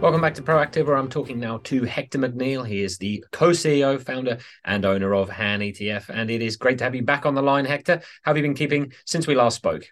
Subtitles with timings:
[0.00, 2.66] Welcome back to Proactive, where I'm talking now to Hector McNeil.
[2.66, 6.94] He is the co-CEO, founder, and owner of HANetf, and it is great to have
[6.94, 8.00] you back on the line, Hector.
[8.22, 9.84] How have you been keeping since we last spoke?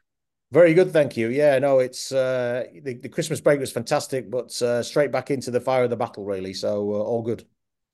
[0.51, 1.29] Very good, thank you.
[1.29, 5.51] Yeah, no, it's uh, the, the Christmas break was fantastic, but uh, straight back into
[5.51, 6.55] the fire of the battle, really.
[6.55, 7.45] So uh, all good.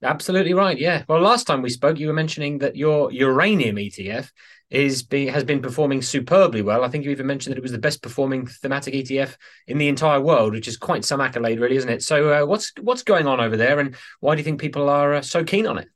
[0.05, 0.79] Absolutely right.
[0.79, 1.03] Yeah.
[1.09, 4.31] Well, last time we spoke, you were mentioning that your uranium ETF
[4.71, 6.85] is be, has been performing superbly well.
[6.85, 9.37] I think you even mentioned that it was the best performing thematic ETF
[9.67, 12.03] in the entire world, which is quite some accolade, really, isn't it?
[12.03, 15.15] So, uh, what's what's going on over there, and why do you think people are
[15.15, 15.89] uh, so keen on it?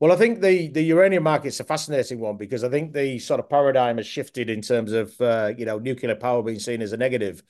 [0.00, 3.40] Well, I think the the uranium market's a fascinating one because I think the sort
[3.40, 6.92] of paradigm has shifted in terms of uh, you know nuclear power being seen as
[6.92, 7.42] a negative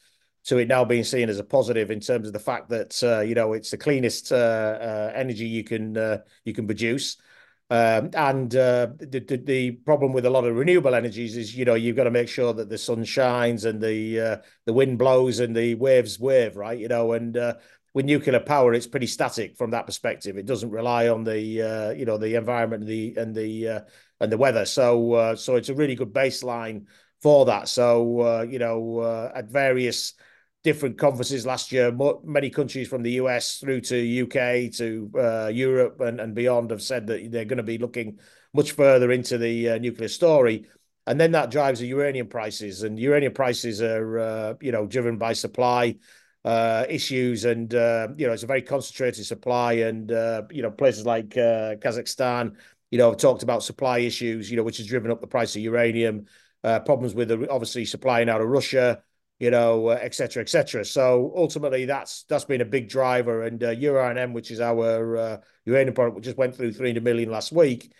[0.45, 3.21] to it now being seen as a positive in terms of the fact that uh,
[3.21, 7.16] you know it's the cleanest uh, uh, energy you can uh, you can produce.
[7.73, 11.65] Um, and uh, the, the, the problem with a lot of renewable energies is, you
[11.65, 15.39] know, you've got to make sure that the sun shines and the the wind blows
[15.39, 16.77] and the waves wave, right?
[16.77, 17.38] You know, and
[17.93, 20.37] with nuclear power, it's pretty static from that perspective.
[20.37, 23.80] It doesn't rely on the uh, you know the environment and the and the uh,
[24.21, 24.65] and the weather.
[24.65, 26.87] So uh, so it's a really good baseline
[27.21, 27.68] for that.
[27.68, 30.15] So you know, at various
[30.63, 31.93] different conferences last year.
[32.25, 36.83] Many countries from the US through to UK to uh, Europe and, and beyond have
[36.83, 38.19] said that they're going to be looking
[38.52, 40.67] much further into the uh, nuclear story.
[41.07, 45.17] And then that drives the uranium prices, and uranium prices are, uh, you know, driven
[45.17, 45.97] by supply
[46.45, 50.71] uh, issues, and uh, you know, it's a very concentrated supply, and uh, you know,
[50.71, 52.55] places like Kazakhstan,
[52.91, 55.57] you know, have talked about supply issues, you know, which has driven up the price
[55.57, 56.27] of uranium.
[56.63, 59.02] problems with obviously supplying out of Russia,
[59.41, 60.85] you know, uh, et cetera, et cetera.
[60.85, 63.43] So ultimately, that's that's been a big driver.
[63.43, 67.31] And uh, URNM, which is our uh, uranium product, which just went through 300 million
[67.31, 67.93] last week,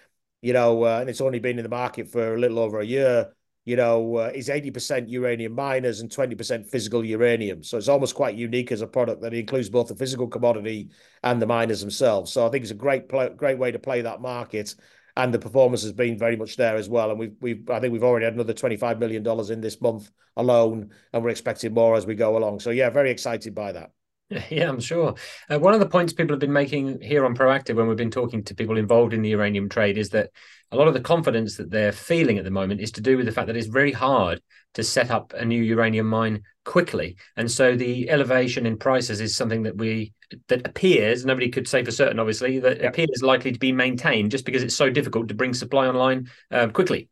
[0.43, 2.85] you know, uh, and it's only been in the market for a little over a
[2.85, 3.33] year,
[3.65, 7.63] you know, uh, is 80% uranium miners and 20% physical uranium.
[7.63, 10.91] So it's almost quite unique as a product that includes both the physical commodity
[11.23, 12.31] and the miners themselves.
[12.33, 14.75] So I think it's a great, great way to play that market
[15.17, 17.11] and the performance has been very much there as well.
[17.11, 19.81] And we've we've I think we've already had another twenty five million dollars in this
[19.81, 22.61] month alone, and we're expecting more as we go along.
[22.61, 23.91] So yeah, very excited by that.
[24.51, 25.15] Yeah, I'm sure.
[25.49, 28.11] Uh, one of the points people have been making here on Proactive when we've been
[28.11, 30.31] talking to people involved in the uranium trade is that
[30.71, 33.27] a lot of the confidence that they're feeling at the moment is to do with
[33.27, 34.41] the fact that it's very hard
[34.75, 37.17] to set up a new uranium mine quickly.
[37.37, 40.13] And so the elevation in prices is something that we
[40.47, 42.87] that appears nobody could say for certain, obviously, that yeah.
[42.87, 46.69] appears likely to be maintained just because it's so difficult to bring supply online uh,
[46.69, 47.10] quickly.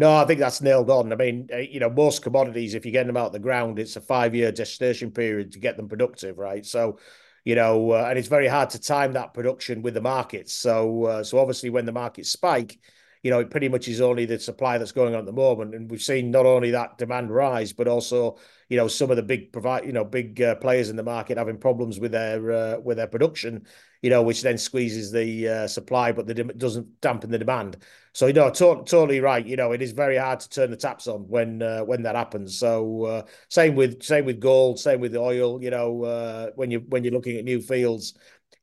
[0.00, 1.12] No, I think that's nailed on.
[1.12, 3.78] I mean, uh, you know, most commodities, if you're getting them out of the ground,
[3.78, 6.64] it's a five year gestation period to get them productive, right?
[6.64, 6.98] So,
[7.44, 10.54] you know, uh, and it's very hard to time that production with the markets.
[10.54, 12.78] So, uh, so obviously, when the markets spike,
[13.22, 15.74] you know, it pretty much is only the supply that's going on at the moment,
[15.74, 18.38] and we've seen not only that demand rise, but also,
[18.70, 21.36] you know, some of the big provide, you know, big uh, players in the market
[21.36, 23.66] having problems with their uh, with their production,
[24.02, 27.76] you know, which then squeezes the uh, supply, but it doesn't dampen the demand.
[28.12, 29.44] So you know, to- totally right.
[29.44, 32.16] You know, it is very hard to turn the taps on when uh, when that
[32.16, 32.58] happens.
[32.58, 35.62] So uh, same with same with gold, same with oil.
[35.62, 38.14] You know, uh, when you when you're looking at new fields,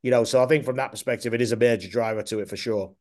[0.02, 0.24] you know.
[0.24, 2.92] So I think from that perspective, it is a major driver to it for sure.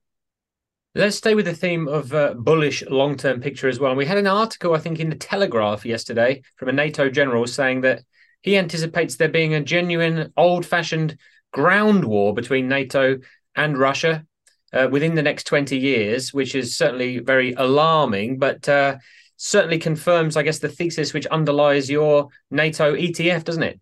[0.96, 3.92] Let's stay with the theme of uh, bullish long term picture as well.
[3.92, 7.46] And we had an article, I think, in the Telegraph yesterday from a NATO general
[7.46, 8.04] saying that
[8.42, 11.18] he anticipates there being a genuine old fashioned
[11.52, 13.18] ground war between NATO
[13.56, 14.26] and Russia
[14.74, 18.98] uh, within the next 20 years, which is certainly very alarming, but uh,
[19.38, 23.80] certainly confirms, I guess, the thesis which underlies your NATO ETF, doesn't it?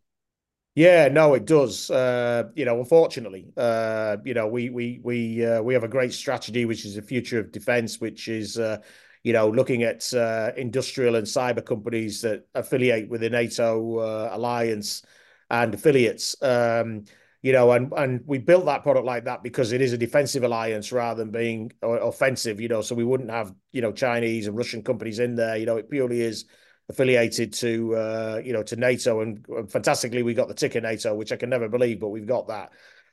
[0.76, 1.90] Yeah, no, it does.
[1.90, 6.12] Uh, you know, unfortunately, uh, you know, we we we uh, we have a great
[6.12, 8.80] strategy, which is the future of defence, which is uh,
[9.24, 14.30] you know looking at uh, industrial and cyber companies that affiliate with the NATO uh,
[14.34, 15.02] alliance
[15.50, 16.36] and affiliates.
[16.42, 17.06] Um,
[17.46, 20.44] you know, and and we built that product like that because it is a defensive
[20.44, 22.60] alliance rather than being offensive.
[22.60, 25.56] You know, so we wouldn't have you know Chinese and Russian companies in there.
[25.56, 26.46] You know, it purely is
[26.90, 31.32] affiliated to uh, you know to NATO, and fantastically we got the ticker NATO, which
[31.32, 32.72] I can never believe, but we've got that.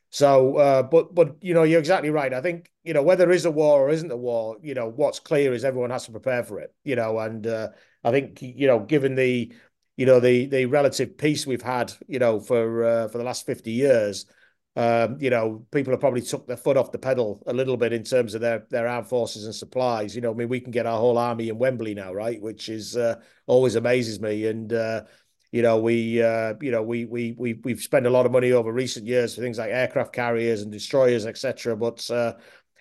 [0.09, 2.33] So, uh, but but you know, you're exactly right.
[2.33, 4.89] I think you know whether there is a war or isn't a war, you know,
[4.89, 6.75] what's clear is everyone has to prepare for it.
[6.85, 7.69] You know, and uh,
[8.03, 9.53] I think you know, given the
[9.97, 13.47] you know the the relative peace we've had, you know, for uh, for the last
[13.47, 14.27] fifty years,
[14.75, 17.93] um, you know, people have probably took their foot off the pedal a little bit
[17.93, 20.15] in terms of their their armed forces and supplies.
[20.15, 22.41] You know, I mean, we can get our whole army in Wembley now, right?
[22.41, 23.17] Which is uh,
[23.47, 24.47] always amazes me.
[24.47, 25.03] And uh,
[25.51, 28.53] you know, we uh, you know we we we we've spent a lot of money
[28.53, 31.77] over recent years for things like aircraft carriers and destroyers, etc.
[31.77, 32.35] But uh,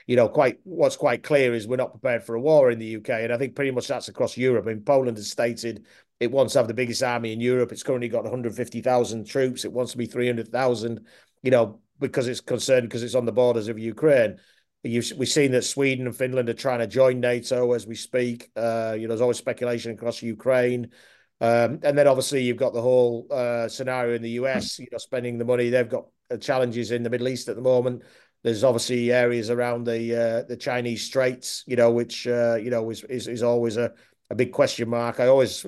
[0.07, 2.95] you know, quite what's quite clear is we're not prepared for a war in the
[2.95, 4.65] UK, and I think pretty much that's across Europe.
[4.65, 5.85] I mean, Poland has stated
[6.21, 7.71] It wants to have the biggest army in Europe.
[7.71, 9.65] It's currently got 150,000 troops.
[9.65, 11.07] It wants to be 300,000,
[11.41, 14.37] you know, because it's concerned because it's on the borders of Ukraine.
[14.83, 18.51] You've, we've seen that Sweden and Finland are trying to join NATO as we speak.
[18.55, 20.91] Uh, you know, there's always speculation across Ukraine.
[21.39, 24.99] Um, and then obviously you've got the whole uh, scenario in the US, you know,
[24.99, 25.71] spending the money.
[25.71, 28.03] They've got uh, challenges in the Middle East at the moment.
[28.43, 32.89] There's obviously areas around the uh, the Chinese Straits, you know, which uh, you know
[32.91, 33.91] is, is is always a,
[34.29, 35.19] a big question mark.
[35.19, 35.65] I always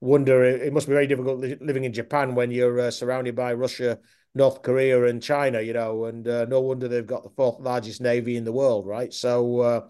[0.00, 3.98] wonder it must be very difficult living in Japan when you're uh, surrounded by Russia,
[4.34, 8.00] North Korea, and China, you know, and uh, no wonder they've got the fourth largest
[8.00, 9.12] navy in the world, right?
[9.12, 9.88] So, uh,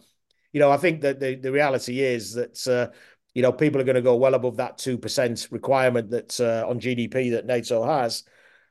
[0.52, 2.94] you know, I think that the the reality is that uh,
[3.34, 6.68] you know people are going to go well above that two percent requirement that uh,
[6.68, 8.24] on GDP that NATO has.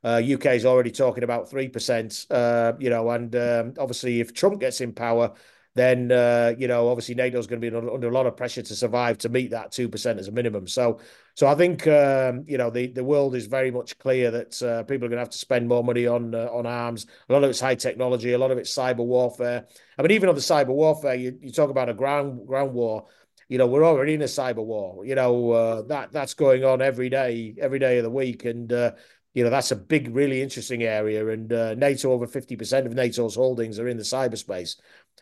[0.04, 4.36] Uh, UK is already talking about three percent, uh, you know, and um, obviously if
[4.36, 5.34] Trump gets in power,
[5.76, 8.62] then uh, you know obviously NATO is going to be under, a lot of pressure
[8.62, 10.68] to survive to meet that two percent as a minimum.
[10.68, 11.00] So,
[11.36, 14.84] so I think um, you know the the world is very much clear that uh,
[14.84, 17.06] people are going to have to spend more money on uh, on arms.
[17.30, 19.66] A lot of it's high technology, a lot of it's cyber warfare.
[19.98, 23.06] I mean, even on the cyber warfare, you, you talk about a ground ground war.
[23.48, 25.06] You know, we're already in a cyber war.
[25.06, 28.72] You know uh, that that's going on every day, every day of the week, and
[28.72, 28.92] uh,
[29.36, 31.28] you know that's a big, really interesting area.
[31.28, 34.78] And uh, NATO, over fifty percent of NATO's holdings are in the cyberspace.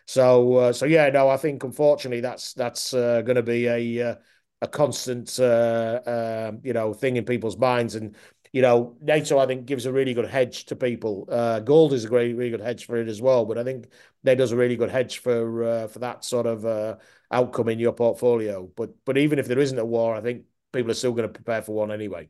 [0.06, 4.10] So, uh, so yeah, no, I think unfortunately that's that's uh, going to be a
[4.10, 4.14] uh,
[4.62, 7.96] a constant, uh, um, you know, thing in people's minds.
[7.96, 8.16] And
[8.52, 11.26] you know, NATO I think gives a really good hedge to people.
[11.28, 13.44] Uh, gold is a great, really good hedge for it as well.
[13.44, 13.88] But I think
[14.22, 16.98] NATO's a really good hedge for for that sort of
[17.32, 18.70] outcome in your portfolio.
[18.76, 21.34] But but even if there isn't a war, I think people are still going to
[21.34, 22.28] prepare for one anyway.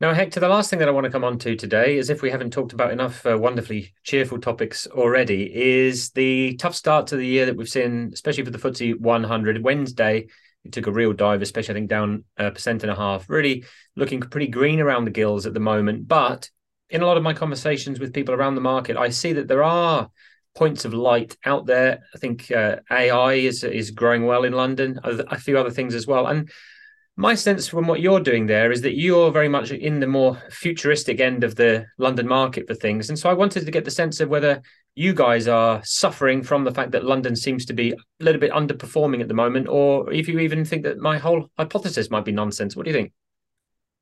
[0.00, 2.22] Now, Hector, the last thing that I want to come on to today, as if
[2.22, 7.16] we haven't talked about enough uh, wonderfully cheerful topics already, is the tough start to
[7.16, 9.64] the year that we've seen, especially for the FTSE 100.
[9.64, 10.28] Wednesday,
[10.62, 13.64] it took a real dive, especially I think down a percent and a half, really
[13.96, 16.06] looking pretty green around the gills at the moment.
[16.06, 16.48] But
[16.90, 19.64] in a lot of my conversations with people around the market, I see that there
[19.64, 20.10] are
[20.54, 22.04] points of light out there.
[22.14, 26.06] I think uh, AI is is growing well in London, a few other things as
[26.06, 26.48] well, and
[27.18, 30.40] my sense from what you're doing there is that you're very much in the more
[30.50, 33.08] futuristic end of the London market for things.
[33.08, 34.62] And so I wanted to get the sense of whether
[34.94, 38.52] you guys are suffering from the fact that London seems to be a little bit
[38.52, 42.30] underperforming at the moment, or if you even think that my whole hypothesis might be
[42.30, 42.76] nonsense.
[42.76, 43.12] What do you think?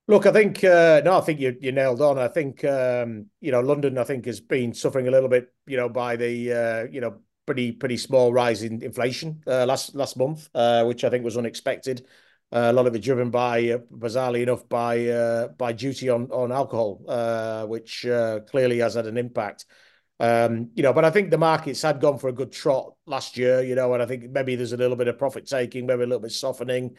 [0.08, 2.18] Look, I think uh, no, I think you you nailed on.
[2.18, 3.96] I think um, you know London.
[3.96, 7.16] I think has been suffering a little bit, you know, by the uh, you know
[7.46, 11.38] pretty pretty small rise in inflation uh, last last month, uh, which I think was
[11.38, 12.06] unexpected.
[12.52, 16.30] Uh, a lot of it driven by, uh, bizarrely enough, by uh, by duty on
[16.30, 19.66] on alcohol, uh, which uh, clearly has had an impact.
[20.20, 23.36] Um, you know, but I think the markets had gone for a good trot last
[23.36, 23.62] year.
[23.62, 26.06] You know, and I think maybe there's a little bit of profit taking, maybe a
[26.06, 26.96] little bit softening.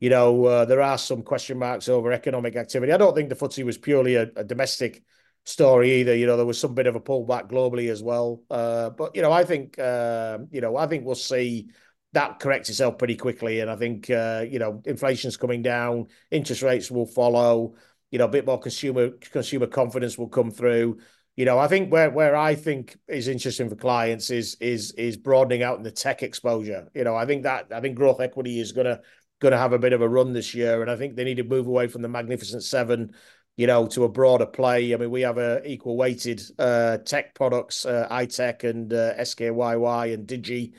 [0.00, 2.92] You know, uh, there are some question marks over economic activity.
[2.92, 5.02] I don't think the FTSE was purely a, a domestic
[5.44, 6.14] story either.
[6.16, 8.42] You know, there was some bit of a pullback globally as well.
[8.48, 11.68] but you know, I think you know, I think we'll see
[12.12, 13.60] that corrects itself pretty quickly.
[13.60, 17.74] And I think uh, you know inflation's coming down, interest rates will follow.
[18.10, 20.98] You know, a bit more consumer consumer confidence will come through.
[21.36, 25.16] You know, I think where where I think is interesting for clients is is is
[25.16, 26.88] broadening out in the tech exposure.
[26.94, 29.00] You know, I think that I think growth equity is gonna
[29.40, 31.44] gonna have a bit of a run this year, and I think they need to
[31.44, 33.12] move away from the Magnificent Seven.
[33.58, 34.92] You know, to a broader play.
[34.92, 40.12] I mean, we have a equal weighted uh, tech products, uh, ITEK and uh, SKYY
[40.12, 40.74] and Digi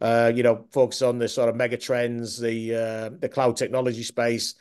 [0.00, 4.02] uh, you know, focus on the sort of mega trends, the uh, the cloud technology
[4.02, 4.54] space.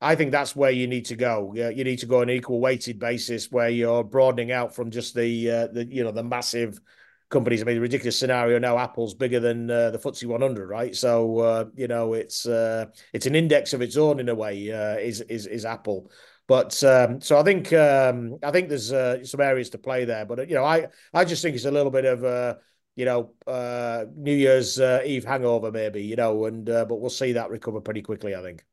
[0.00, 1.54] I think that's where you need to go.
[1.54, 5.14] You need to go on an equal weighted basis where you're broadening out from just
[5.14, 6.80] the uh, the you know the massive
[7.28, 7.62] companies.
[7.62, 8.78] I mean, the ridiculous scenario now.
[8.78, 10.94] Apple's bigger than uh, the FTSE 100, right?
[10.94, 14.70] So uh, you know, it's uh, it's an index of its own in a way.
[14.70, 16.10] Uh, is is is Apple.
[16.46, 20.24] But um, so I think um, I think there's uh, some areas to play there.
[20.24, 22.54] But you know, I I just think it's a little bit of uh,
[22.96, 27.10] you know, uh, New Year's uh, Eve hangover, maybe, you know, and uh, but we'll
[27.10, 28.64] see that recover pretty quickly, I think.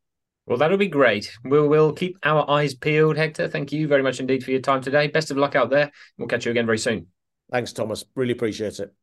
[0.46, 1.32] Well, that'll be great.
[1.46, 3.48] We'll, we'll keep our eyes peeled, Hector.
[3.48, 5.08] Thank you very much indeed for your time today.
[5.08, 5.92] Best of luck out there.
[6.18, 7.08] We'll catch you again very soon.
[7.52, 8.04] Thanks, Thomas.
[8.16, 8.94] Really appreciate it.